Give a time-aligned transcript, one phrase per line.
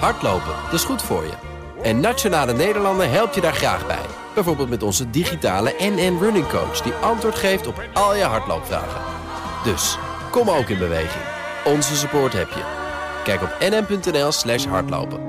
[0.00, 1.32] Hardlopen, dat is goed voor je.
[1.82, 4.06] En Nationale Nederlanden helpt je daar graag bij.
[4.34, 6.80] Bijvoorbeeld met onze digitale NN Running Coach...
[6.80, 9.00] die antwoord geeft op al je hardloopvragen.
[9.64, 9.98] Dus,
[10.30, 11.24] kom ook in beweging.
[11.64, 12.82] Onze support heb je.
[13.24, 15.20] Kijk op nn.nl slash hardlopen.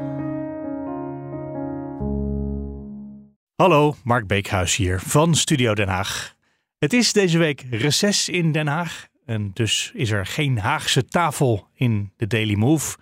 [3.56, 6.36] Hallo, Mark Beekhuis hier van Studio Den Haag.
[6.78, 11.68] Het is deze week reces in Den Haag en dus is er geen Haagse tafel
[11.74, 12.98] in de Daily Move.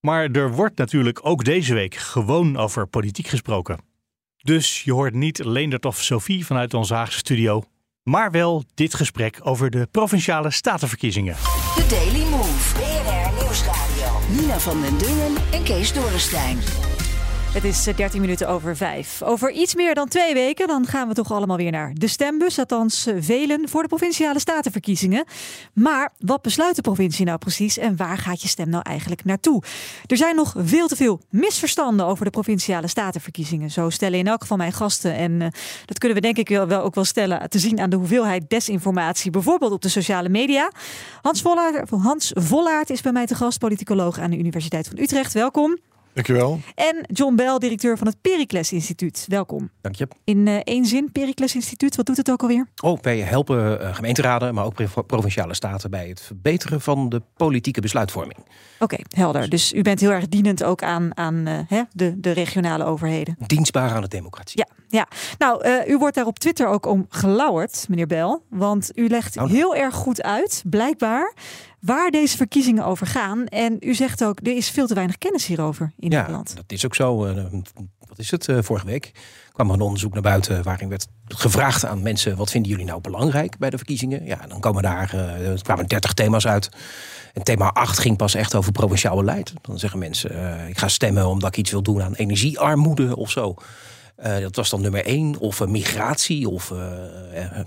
[0.00, 3.78] Maar er wordt natuurlijk ook deze week gewoon over politiek gesproken.
[4.42, 7.62] Dus je hoort niet Leendert of Sophie vanuit onze Haagse studio,
[8.02, 11.34] maar wel dit gesprek over de provinciale statenverkiezingen.
[11.34, 12.74] The Daily Move.
[12.74, 14.40] BNR Nieuwsradio.
[14.40, 16.58] Nina van den Dungen en Kees Dorrestein.
[17.50, 19.22] Het is 13 eh, minuten over vijf.
[19.22, 22.58] Over iets meer dan twee weken dan gaan we toch allemaal weer naar de stembus.
[22.58, 25.24] Althans, eh, velen voor de provinciale statenverkiezingen.
[25.72, 29.62] Maar wat besluit de provincie nou precies en waar gaat je stem nou eigenlijk naartoe?
[30.06, 33.70] Er zijn nog veel te veel misverstanden over de provinciale statenverkiezingen.
[33.70, 35.14] Zo stellen in elk geval mijn gasten.
[35.14, 35.48] En uh,
[35.84, 38.50] dat kunnen we denk ik wel, wel ook wel stellen te zien aan de hoeveelheid
[38.50, 39.30] desinformatie.
[39.30, 40.72] Bijvoorbeeld op de sociale media.
[41.22, 42.32] Hans Vollaert, Hans
[42.84, 45.32] is bij mij te gast, politicoloog aan de Universiteit van Utrecht.
[45.32, 45.89] Welkom.
[46.12, 46.60] Dankjewel.
[46.74, 49.24] En John Bell, directeur van het Pericles Instituut.
[49.28, 49.70] Welkom.
[49.80, 50.08] Dank je.
[50.24, 52.66] In uh, één zin, Pericles Instituut, wat doet het ook alweer?
[52.82, 57.80] Oh, wij helpen uh, gemeenteraden, maar ook provinciale staten bij het verbeteren van de politieke
[57.80, 58.38] besluitvorming.
[58.38, 59.48] Oké, okay, helder.
[59.48, 63.36] Dus u bent heel erg dienend ook aan, aan uh, hè, de, de regionale overheden.
[63.46, 64.58] Dienstbaar aan de democratie.
[64.58, 65.08] Ja, ja.
[65.38, 68.38] nou, u wordt daar op Twitter ook om gelauwerd, meneer Bell.
[68.48, 71.34] Want u legt oh, heel erg goed uit, blijkbaar,
[71.80, 73.46] waar deze verkiezingen over gaan.
[73.46, 76.56] En u zegt ook, er is veel te weinig kennis hierover in ja, Nederland.
[76.56, 77.26] dat is ook zo.
[77.26, 77.44] Uh,
[78.08, 78.48] wat is het?
[78.48, 79.12] Uh, vorige week
[79.52, 83.00] kwam er een onderzoek naar buiten waarin werd gevraagd aan mensen: wat vinden jullie nou
[83.00, 84.24] belangrijk bij de verkiezingen?
[84.24, 86.68] Ja, dan komen daar, uh, er kwamen 30 thema's uit.
[87.34, 89.52] En thema 8 ging pas echt over provinciaal beleid.
[89.60, 93.54] Dan zeggen mensen: ik ga stemmen omdat ik iets wil doen aan energiearmoede of zo.
[94.26, 95.38] Uh, dat was dan nummer één.
[95.38, 96.48] Of uh, migratie.
[96.48, 96.78] Of uh,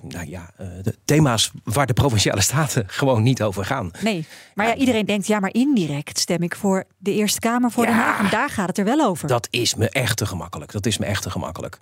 [0.02, 0.50] nou ja,
[0.81, 3.91] de thema's waar de provinciale staten gewoon niet over gaan.
[4.02, 7.84] Nee, maar ja, iedereen denkt, ja, maar indirect stem ik voor de Eerste Kamer voor
[7.84, 8.19] ja, Den Haag.
[8.19, 9.28] En daar gaat het er wel over.
[9.28, 10.72] Dat is me echt te gemakkelijk.
[10.72, 11.78] Dat is me echt te gemakkelijk.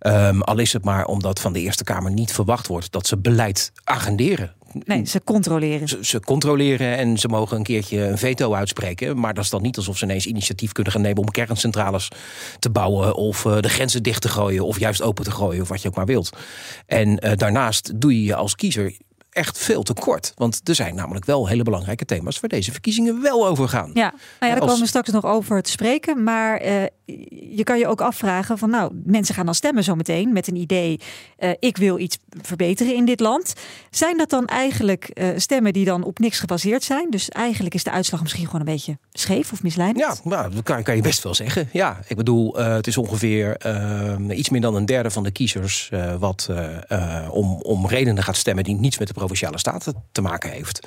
[0.00, 3.16] Um, al is het maar omdat van de Eerste Kamer niet verwacht wordt dat ze
[3.16, 4.54] beleid agenderen.
[4.84, 5.88] Nee, ze controleren.
[5.88, 9.18] Ze, ze, controleren en ze mogen een keertje een veto uitspreken.
[9.18, 12.08] Maar dat is dan niet alsof ze ineens initiatief kunnen gaan nemen om kerncentrales
[12.58, 13.14] te bouwen.
[13.14, 14.64] Of uh, de grenzen dicht te gooien.
[14.64, 15.62] Of juist open te gooien.
[15.62, 16.36] Of wat je ook maar wilt.
[16.86, 18.96] En uh, daarnaast doe je je als kiezer
[19.32, 20.32] echt veel te kort.
[20.36, 23.90] Want er zijn namelijk wel hele belangrijke thema's waar deze verkiezingen wel over gaan.
[23.94, 24.64] Ja, nou ja daar als...
[24.64, 26.22] komen we straks nog over te spreken.
[26.22, 26.82] Maar uh,
[27.56, 31.00] je kan je ook afvragen van nou, mensen gaan dan stemmen zometeen met een idee.
[31.38, 33.52] Uh, ik wil iets verbeteren in dit land.
[33.90, 37.10] Zijn dat dan eigenlijk uh, stemmen die dan op niks gebaseerd zijn?
[37.10, 39.98] Dus eigenlijk is de uitslag misschien gewoon een beetje scheef of misleidend?
[39.98, 41.68] Ja, nou, dat kan, kan je best wel zeggen.
[41.72, 43.56] Ja, ik bedoel, het is ongeveer
[44.30, 46.48] iets meer dan een derde van de kiezers wat
[47.30, 50.86] om, om redenen gaat stemmen die niets met de provinciale staten te maken heeft.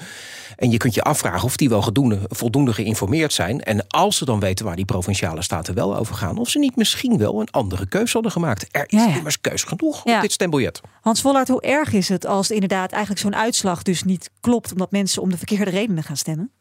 [0.56, 3.62] En je kunt je afvragen of die wel voldoende, voldoende geïnformeerd zijn.
[3.62, 6.76] En als ze dan weten waar die provinciale staten wel over gaan, of ze niet
[6.76, 8.68] misschien wel een andere keus hadden gemaakt.
[8.72, 9.16] Er is ja, ja.
[9.16, 10.16] immers keus genoeg ja.
[10.16, 10.82] op dit stembiljet.
[11.02, 14.92] Hans Vollaert, hoe erg is het als inderdaad eigenlijk zo'n uitslag dus niet klopt, omdat
[14.92, 16.52] mensen om de verkeerde redenen gaan stemmen?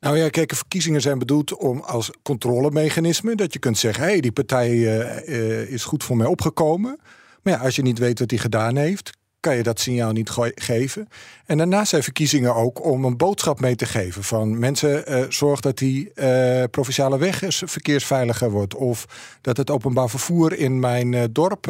[0.00, 4.20] Nou ja, kijk, verkiezingen zijn bedoeld om als controlemechanisme dat je kunt zeggen: hé, hey,
[4.20, 6.98] die partij uh, uh, is goed voor mij opgekomen.
[7.42, 10.30] Maar ja, als je niet weet wat hij gedaan heeft, kan je dat signaal niet
[10.54, 11.08] geven.
[11.46, 15.60] En daarnaast zijn verkiezingen ook om een boodschap mee te geven van mensen uh, zorg
[15.60, 19.06] dat die uh, provinciale weg verkeersveiliger wordt of
[19.40, 21.66] dat het openbaar vervoer in mijn uh, dorp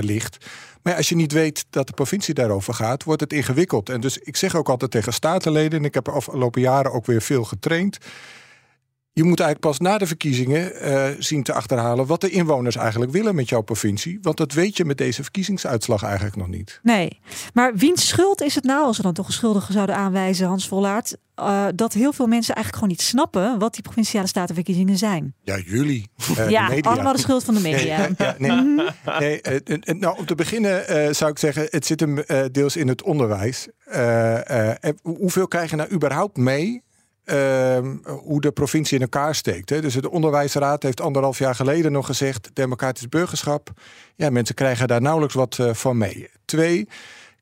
[0.00, 0.46] ligt.
[0.82, 3.88] Maar als je niet weet dat de provincie daarover gaat, wordt het ingewikkeld.
[3.88, 7.06] En dus ik zeg ook altijd tegen statenleden, en ik heb de afgelopen jaren ook
[7.06, 7.98] weer veel getraind.
[9.16, 13.12] Je moet eigenlijk pas na de verkiezingen uh, zien te achterhalen wat de inwoners eigenlijk
[13.12, 14.18] willen met jouw provincie.
[14.22, 16.80] Want dat weet je met deze verkiezingsuitslag eigenlijk nog niet.
[16.82, 17.20] Nee,
[17.52, 20.68] maar wiens schuld is het nou, als we dan toch een schuldige zouden aanwijzen, Hans
[20.68, 25.34] Vollaert, uh, dat heel veel mensen eigenlijk gewoon niet snappen wat die provinciale statenverkiezingen zijn?
[25.42, 26.08] Ja, jullie.
[26.38, 27.98] Uh, ja, de allemaal de schuld van de media.
[27.98, 29.40] Nee, ja, nee, nee,
[29.84, 33.68] uh, nou, om te beginnen zou ik zeggen, het zit hem deels in het onderwijs.
[35.02, 36.82] hoeveel krijgen nou überhaupt mee
[37.24, 39.70] uh, hoe de provincie in elkaar steekt.
[39.70, 39.80] Hè.
[39.80, 42.50] Dus de onderwijsraad heeft anderhalf jaar geleden nog gezegd...
[42.52, 43.70] democratisch burgerschap,
[44.14, 46.30] ja, mensen krijgen daar nauwelijks wat uh, van mee.
[46.44, 46.88] Twee,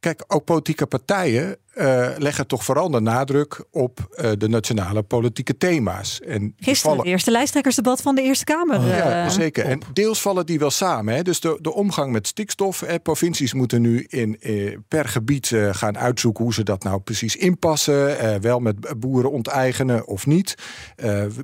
[0.03, 5.57] Kijk, ook politieke partijen uh, leggen toch vooral de nadruk op uh, de nationale politieke
[5.57, 6.21] thema's.
[6.21, 6.99] En Gisteren vallen...
[6.99, 8.79] het eerste lijsttrekkersdebat van de Eerste Kamer.
[8.79, 9.65] Oh, ja, uh, zeker.
[9.65, 11.15] En deels vallen die wel samen.
[11.15, 11.23] Hè.
[11.23, 12.81] Dus de, de omgang met stikstof.
[12.81, 13.01] Hè.
[13.01, 14.39] Provincies moeten nu in,
[14.89, 18.41] per gebied gaan uitzoeken hoe ze dat nou precies inpassen.
[18.41, 20.55] wel met boeren onteigenen of niet.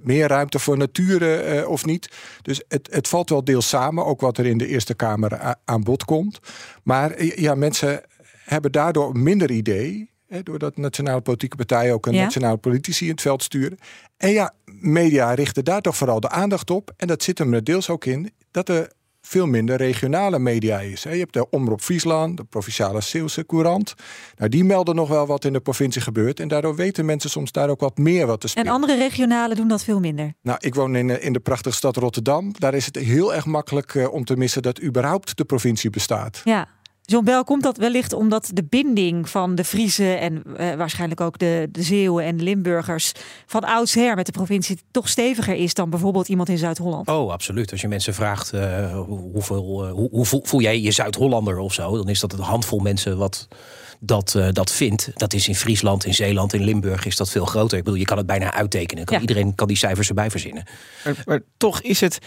[0.03, 2.09] meer ruimte voor natuur of niet.
[2.43, 4.05] Dus het, het valt wel deels samen.
[4.05, 6.39] Ook wat er in de Eerste Kamer aan bod komt.
[6.83, 8.03] Maar ja, mensen
[8.49, 10.11] hebben daardoor minder idee.
[10.27, 13.79] Hè, doordat nationale politieke partijen ook een nationale politici in het veld sturen.
[14.17, 16.93] En ja, media richten daar toch vooral de aandacht op.
[16.97, 21.03] En dat zit er deels ook in dat er veel minder regionale media is.
[21.03, 23.95] Je hebt de Omroep Friesland, de Provinciale Zeeuwse Courant.
[24.37, 26.41] Nou, die melden nog wel wat in de provincie gebeurt.
[26.41, 28.67] En daardoor weten mensen soms daar ook wat meer wat te spelen.
[28.67, 30.33] En andere regionale doen dat veel minder?
[30.43, 32.53] Nou, ik woon in, in de prachtige stad Rotterdam.
[32.59, 36.41] Daar is het heel erg makkelijk uh, om te missen dat überhaupt de provincie bestaat.
[36.45, 36.69] Ja,
[37.11, 41.39] John Bel, komt dat wellicht omdat de binding van de Friese en uh, waarschijnlijk ook
[41.39, 43.13] de, de Zeeuwen en de Limburgers
[43.47, 47.09] van oudsher met de provincie toch steviger is dan bijvoorbeeld iemand in Zuid-Holland?
[47.09, 47.71] Oh, absoluut.
[47.71, 51.75] Als je mensen vraagt uh, hoeveel, uh, hoe, hoe voel, voel, jij je Zuid-Hollander of
[51.75, 53.49] zo, dan is dat een handvol mensen wat
[54.01, 55.11] dat, uh, dat vindt.
[55.15, 57.79] Dat is in Friesland, in Zeeland, in Limburg is dat veel groter.
[57.79, 59.05] Ik bedoel, je kan het bijna uittekenen.
[59.05, 59.21] Kan, ja.
[59.21, 60.65] Iedereen kan die cijfers erbij verzinnen.
[61.05, 62.19] Maar, maar toch is het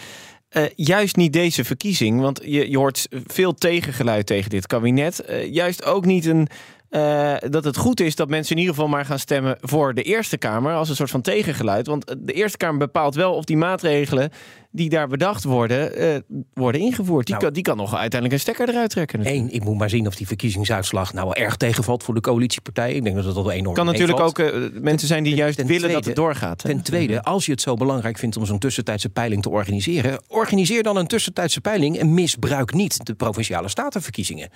[0.52, 5.24] uh, juist niet deze verkiezing, want je, je hoort veel tegengeluid tegen dit kabinet.
[5.28, 6.48] Uh, juist ook niet een
[6.90, 10.02] uh, dat het goed is dat mensen in ieder geval maar gaan stemmen voor de
[10.02, 11.86] Eerste Kamer als een soort van tegengeluid.
[11.86, 14.30] Want de Eerste Kamer bepaalt wel of die maatregelen
[14.72, 17.26] die daar bedacht worden, uh, worden ingevoerd.
[17.26, 19.26] Die, nou, kan, die kan nog uiteindelijk een stekker eruit trekken.
[19.26, 22.96] Eén, ik moet maar zien of die verkiezingsuitslag nou erg tegenvalt voor de coalitiepartijen.
[22.96, 25.76] Ik denk dat dat wel enorm kan natuurlijk ook uh, mensen zijn die juist willen
[25.76, 26.62] tweede, dat het doorgaat.
[26.62, 26.68] Hè?
[26.68, 30.82] Ten tweede, als je het zo belangrijk vindt om zo'n tussentijdse peiling te organiseren, organiseer
[30.82, 34.48] dan een tussentijdse peiling en misbruik niet de provinciale statenverkiezingen.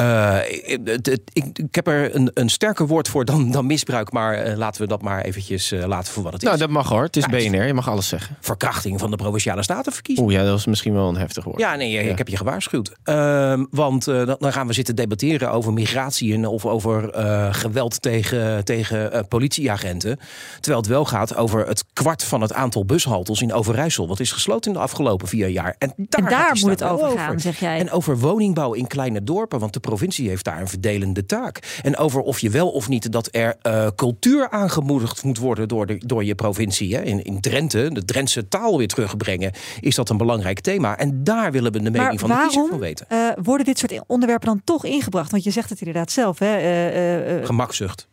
[0.00, 0.38] Uh,
[0.84, 4.56] het, het, ik, ik heb er een, een sterker woord voor dan, dan misbruik, maar
[4.56, 6.60] laten we dat maar eventjes laten voor wat het nou, is.
[6.60, 7.02] Nou, dat mag hoor.
[7.02, 8.36] Het is ja, BNR, je mag alles zeggen.
[8.40, 10.30] Verkrachting van de provinciale statenverkiezingen.
[10.30, 11.58] Oeh ja, dat was misschien wel een heftig woord.
[11.58, 12.00] Ja, nee, ja.
[12.00, 12.92] ik heb je gewaarschuwd.
[13.04, 18.02] Uh, want uh, dan gaan we zitten debatteren over migratie en of over uh, geweld
[18.02, 20.18] tegen, tegen politieagenten.
[20.60, 24.08] Terwijl het wel gaat over het kwart van het aantal bushaltels in Overijssel.
[24.08, 25.74] Wat is gesloten in de afgelopen vier jaar.
[25.78, 27.78] En daar, en daar moet het over gaan, zeg jij.
[27.78, 29.58] En over woningbouw in kleine dorpen.
[29.58, 31.80] Want de provincie heeft daar een verdelende taak.
[31.82, 33.56] En over of je wel of niet dat er
[33.96, 36.94] cultuur aangemoedigd moet worden door, de, door je provincie.
[36.94, 37.02] Hè.
[37.02, 39.31] In, in Drenthe, de Drentse taal weer terugbrengen
[39.80, 40.98] is dat een belangrijk thema.
[40.98, 43.06] En daar willen we de mening maar van waarom, de kiezer van weten.
[43.12, 45.30] Uh, worden dit soort onderwerpen dan toch ingebracht?
[45.30, 46.38] Want je zegt het inderdaad zelf.
[46.38, 46.58] Hè?
[46.58, 48.10] Uh, uh, Gemakzucht.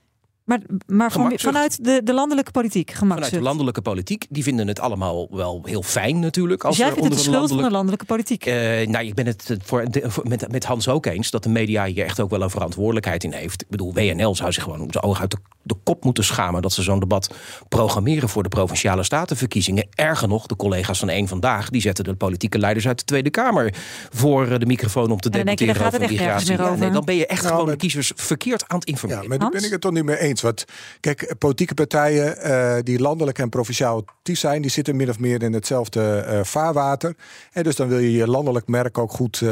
[0.50, 4.80] Maar, maar van, vanuit de, de landelijke politiek, Vanuit de landelijke politiek, die vinden het
[4.80, 6.64] allemaal wel heel fijn natuurlijk.
[6.64, 7.62] Als dus jij vindt het de schuld landelijk...
[7.62, 8.46] van de landelijke politiek?
[8.46, 8.54] Uh,
[8.88, 12.06] nou, ik ben het voor, voor, met, met Hans ook eens dat de media hier
[12.06, 13.62] echt ook wel een verantwoordelijkheid in heeft.
[13.62, 16.74] Ik bedoel, WNL zou zich gewoon zijn oog uit de, de kop moeten schamen dat
[16.74, 17.34] ze zo'n debat
[17.68, 19.88] programmeren voor de provinciale statenverkiezingen.
[19.96, 23.30] Erger nog, de collega's van één vandaag, die zetten de politieke leiders uit de Tweede
[23.30, 23.74] Kamer
[24.10, 26.58] voor de microfoon om te debatteren over migratie.
[26.58, 29.24] Ja, nee, dan ben je echt nou, gewoon de kiezers verkeerd aan het informeren.
[29.24, 30.39] Ja, maar daar ben ik het toch niet mee eens.
[30.42, 30.66] Wat,
[31.00, 35.44] kijk, politieke partijen uh, die landelijk en provinciaal actief zijn, die zitten min of meer
[35.44, 37.16] in hetzelfde uh, vaarwater.
[37.52, 39.50] En dus dan wil je je landelijk merk ook goed uh,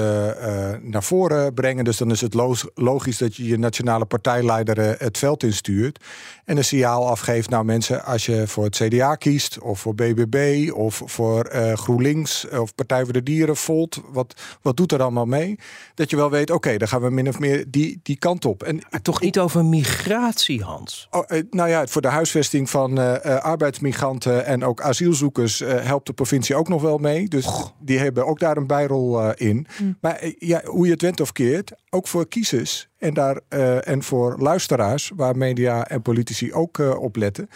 [0.81, 1.83] naar voren brengen.
[1.83, 2.33] Dus dan is het
[2.75, 6.03] logisch dat je je nationale partijleider het veld instuurt.
[6.45, 10.71] En een signaal afgeeft, nou mensen, als je voor het CDA kiest, of voor BBB,
[10.71, 15.59] of voor GroenLinks, of Partij voor de Dieren, Volt, wat, wat doet er allemaal mee?
[15.93, 18.45] Dat je wel weet, oké, okay, dan gaan we min of meer die, die kant
[18.45, 18.63] op.
[18.63, 21.07] En maar toch niet over migratie, Hans?
[21.11, 26.13] Oh, nou ja, voor de huisvesting van uh, arbeidsmigranten en ook asielzoekers uh, helpt de
[26.13, 27.27] provincie ook nog wel mee.
[27.27, 29.67] Dus die hebben ook daar een bijrol uh, in.
[29.81, 29.97] Mm.
[30.01, 33.41] Maar ja, hoe je het went of keert, ook voor kiezers en, daar,
[33.79, 37.49] en voor luisteraars, waar media en politici ook op letten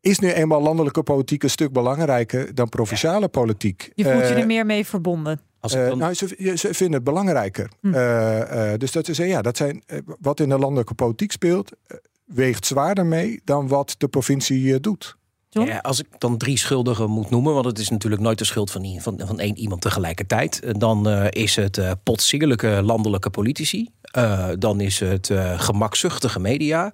[0.00, 3.90] is nu eenmaal landelijke politiek een stuk belangrijker dan provinciale politiek.
[3.94, 5.40] Je voelt je er meer mee verbonden.
[5.74, 7.70] Uh, nou, ze, ze, vinden het belangrijker.
[7.80, 7.94] Hm.
[7.94, 9.82] Uh, uh, dus dat is ja, dat zijn
[10.20, 11.72] wat in de landelijke politiek speelt
[12.26, 15.16] weegt zwaarder mee dan wat de provincie uh, doet.
[15.64, 18.70] Ja, als ik dan drie schuldigen moet noemen, want het is natuurlijk nooit de schuld
[18.70, 24.48] van, van, van één iemand tegelijkertijd, dan uh, is het uh, potsierlijke landelijke politici, uh,
[24.58, 26.92] dan is het gemakzuchtige media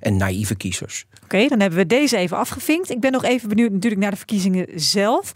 [0.00, 1.04] en naïeve kiezers.
[1.14, 2.90] Oké, okay, dan hebben we deze even afgevinkt.
[2.90, 5.32] Ik ben nog even benieuwd natuurlijk naar de verkiezingen zelf.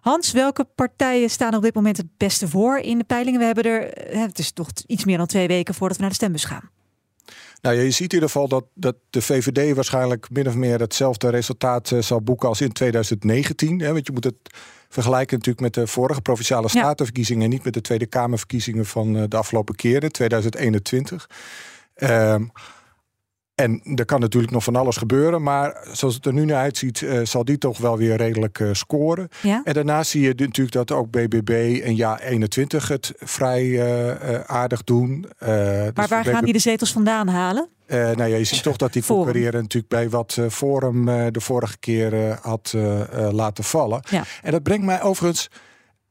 [0.00, 3.38] Hans, welke partijen staan op dit moment het beste voor in de peilingen?
[3.38, 6.18] We hebben er, het is toch iets meer dan twee weken voordat we naar de
[6.18, 6.70] stembus gaan.
[7.62, 11.28] Nou, je ziet in ieder geval dat, dat de VVD waarschijnlijk min of meer hetzelfde
[11.28, 13.80] resultaat uh, zal boeken als in 2019.
[13.80, 14.36] Hè, want je moet het
[14.88, 17.48] vergelijken natuurlijk met de vorige provinciale statenverkiezingen, ja.
[17.48, 21.28] en niet met de Tweede Kamerverkiezingen van uh, de afgelopen keren, 2021.
[21.94, 22.44] Ehm,
[23.62, 25.42] en er kan natuurlijk nog van alles gebeuren.
[25.42, 28.68] Maar zoals het er nu naar uitziet, eh, zal die toch wel weer redelijk eh,
[28.72, 29.28] scoren.
[29.42, 29.60] Ja?
[29.64, 34.84] En daarnaast zie je natuurlijk dat ook BBB en Ja 21 het vrij eh, aardig
[34.84, 35.26] doen.
[35.38, 37.68] Eh, Maar dus waar gaan die de zetels vandaan halen?
[37.86, 39.22] eh, nou ja, je ziet toch dat die Forum.
[39.24, 42.74] concurreren natuurlijk bij wat Forum de vorige keer had
[43.30, 44.00] laten vallen.
[44.10, 44.24] Ja.
[44.42, 45.48] En dat brengt mij overigens,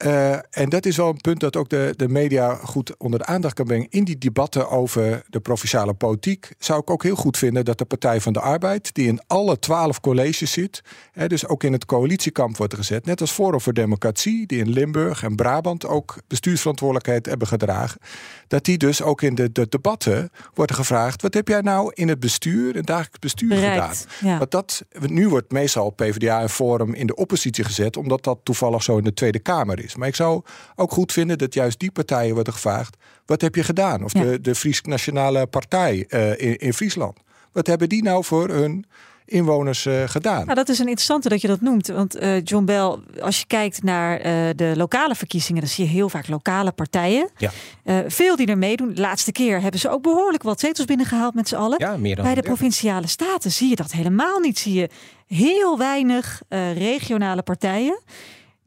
[0.02, 3.26] eh, en dat is wel een punt dat ook de, de media goed onder de
[3.26, 3.88] aandacht kan brengen.
[3.90, 7.86] In die debatten over de provinciale politiek zou ik ook heel goed vinden dat de
[7.86, 10.82] Partij van de Arbeid, die in alle twaalf colleges zit,
[11.12, 14.70] hè, dus ook in het coalitiekamp wordt gezet, net als Forum voor Democratie, die in
[14.70, 18.00] Limburg en Brabant ook bestuursverantwoordelijkheid hebben gedragen,
[18.48, 22.08] dat die dus ook in de, de debatten worden gevraagd: wat heb jij nou in
[22.08, 23.96] het bestuur, het dagelijks bestuur gedaan?
[24.22, 24.38] Ja.
[24.38, 28.84] Want dat, nu wordt meestal PvdA en Forum in de oppositie gezet, omdat dat toevallig
[28.84, 29.91] zo in de Tweede Kamer is.
[29.96, 30.42] Maar ik zou
[30.76, 34.04] ook goed vinden dat juist die partijen worden gevraagd: wat heb je gedaan?
[34.04, 34.22] Of Ja.
[34.24, 37.18] de, de Fries Nationale Partij eh, in, in Friesland.
[37.52, 38.86] Wat hebben die nou voor hun
[39.26, 40.44] inwoners eh, gedaan?
[40.44, 41.88] Nou, dat is een interessante dat je dat noemt.
[41.88, 45.92] Want eh, John Bell, als je kijkt naar eh, de lokale verkiezingen, dan zie je
[45.92, 47.30] heel vaak lokale partijen.
[47.38, 47.52] Ja.
[47.84, 48.94] Eh, veel die er meedoen.
[48.94, 51.76] De laatste keer hebben ze ook behoorlijk wat zetels binnengehaald met z'n allen.
[51.80, 52.44] Ja, meer dan Bij de 30.
[52.44, 54.60] provinciale staten zie je dat helemaal niet.
[54.60, 54.90] Zie je
[55.28, 58.00] heel weinig eh, regionale partijen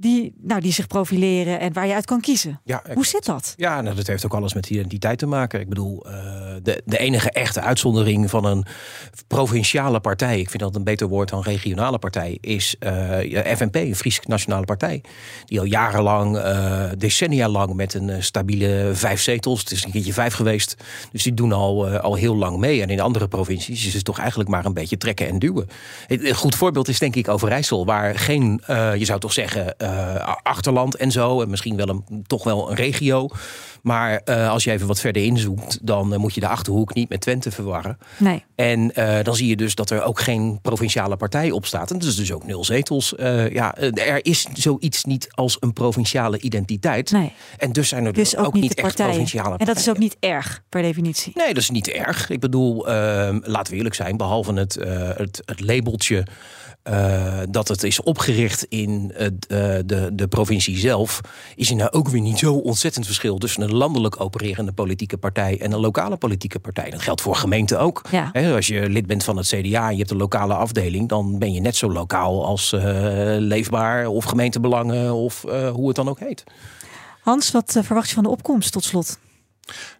[0.05, 2.61] die, nou, die zich profileren en waar je uit kan kiezen.
[2.65, 3.55] Ja, Hoe zit dat?
[3.57, 5.61] Ja, nou, dat heeft ook alles met identiteit te maken.
[5.61, 6.13] Ik bedoel, eh,
[6.63, 8.65] de, de enige echte uitzondering van een
[9.27, 13.97] provinciale partij, ik vind dat een beter woord dan regionale partij, is eh, FNP, een
[13.97, 15.01] Fries Nationale Partij.
[15.45, 20.13] Die al jarenlang, eh, decennia lang met een stabiele vijf zetels, het is een keertje
[20.13, 20.77] vijf geweest,
[21.13, 22.83] dus die doen al, al heel lang mee.
[22.83, 25.69] En in andere provincies is het toch eigenlijk maar een beetje trekken en duwen.
[26.09, 28.63] Een goed voorbeeld is denk ik Overijssel, waar geen,
[28.99, 29.75] je zou toch zeggen,
[30.43, 33.29] achterland en zo, en misschien wel een, toch wel een regio.
[33.83, 37.09] Maar eh, als je even wat verder inzoekt, dan eh, moet je de achterhoek niet
[37.09, 37.99] met Twente verwarren.
[38.17, 38.45] Nee.
[38.55, 41.91] En eh, dan zie je dus dat er ook geen provinciale partij op staat.
[41.91, 43.15] En dat is dus ook nul zetels.
[43.15, 47.11] Eh, ja, eh, er is zoiets niet als een provinciale identiteit.
[47.11, 47.33] Nee.
[47.59, 49.11] En dus zijn er Dus dus ook, niet echt partijen.
[49.11, 50.01] provinciale En dat is ook partijen.
[50.21, 51.33] niet erg per definitie.
[51.35, 52.31] Nee, dat is niet erg.
[52.31, 56.27] Ik bedoel, ehm, laten we eerlijk zijn, behalve het, eh, het, het labeltje
[56.85, 61.21] eh, dat het is opgericht in het, eh, de, de provincie zelf,
[61.57, 65.61] is er nou ook weer niet zo ontzettend verschil tussen een landelijk opererende politieke partij
[65.61, 66.91] en een lokale politieke partij.
[66.91, 68.03] Dat geldt voor gemeenten ook.
[68.11, 68.55] Ja.
[68.55, 71.53] Als je lid bent van het CDA en je hebt een lokale afdeling, dan ben
[71.53, 72.83] je net zo lokaal als eh,
[73.39, 76.45] Leefbaar of gemeentebelangen of eh, hoe het dan ook heet.
[77.25, 79.19] Hans, wat eh, verwacht je van de opkomst tot slot?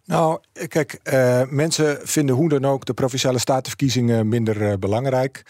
[0.05, 0.39] Nou,
[0.69, 5.43] kijk, eh, mensen vinden hoe dan ook de provinciale statenverkiezingen minder eh, belangrijk.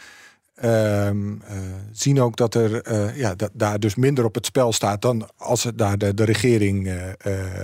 [0.54, 1.56] Ehm, eh,
[1.92, 5.28] zien ook dat er eh, ja, da- daar dus minder op het spel staat dan
[5.36, 7.02] als het daar de, de regering, eh,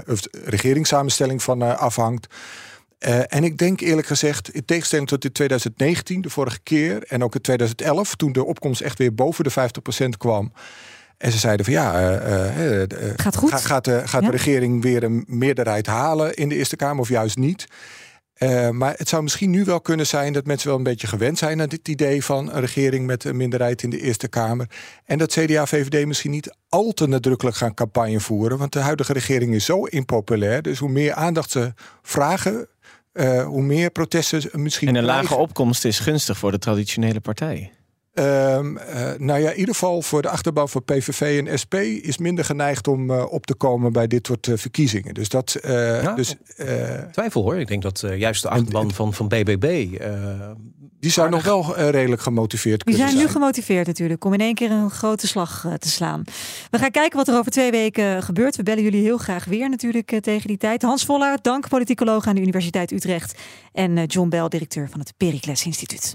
[0.07, 2.27] of de regeringssamenstelling van afhangt.
[3.29, 7.35] En ik denk eerlijk gezegd, in tegenstelling tot in 2019, de vorige keer, en ook
[7.35, 10.53] in 2011, toen de opkomst echt weer boven de 50% kwam.
[11.19, 11.93] En ze zeiden van ja,
[13.17, 13.51] Gaat goed.
[13.51, 14.31] ga- gaat, de, gaat Ja.
[14.31, 17.67] de regering weer een meerderheid halen in de Eerste Kamer of juist niet?
[18.41, 21.39] Eh, maar het zou misschien nu wel kunnen zijn dat mensen wel een beetje gewend
[21.39, 24.67] zijn aan dit idee van een regering met een minderheid in de Eerste Kamer.
[25.05, 28.59] En dat CDA VVD misschien niet al te nadrukkelijk gaan campagne voeren.
[28.59, 30.63] Want de huidige regering is zo impopulair.
[30.63, 32.69] Dus hoe meer aandacht ze vragen,
[33.13, 34.89] eh, hoe meer protesten ze misschien.
[34.89, 37.71] En een lage opkomst is gunstig voor de traditionele partijen.
[38.15, 42.19] Ehm, eh, nou ja, in ieder geval voor de achterban van PVV en SP is
[42.19, 45.15] minder geneigd om eh, op te komen bij dit soort eh, verkiezingen.
[45.15, 45.55] Dus dat.
[45.55, 46.13] eh, Ja.
[46.15, 46.67] dus, eh,
[47.13, 47.59] Twijfel hoor.
[47.59, 49.89] Ik denk dat eh, juist de achterban van, van BBB.
[50.01, 50.51] eh,
[51.01, 54.55] die zou nog wel redelijk gemotiveerd Die kunnen zijn nu gemotiveerd natuurlijk om in één
[54.55, 56.25] keer een grote slag eh, te slaan.
[56.71, 58.57] We gaan kijken wat er over twee weken gebeurt.
[58.57, 60.83] We bellen jullie heel graag weer natuurlijk tegen die tijd.
[60.83, 63.39] Hans Voller, dank politicoloog aan de Universiteit Utrecht.
[63.73, 66.15] En eh, John Bell, directeur van het Pericles Instituut.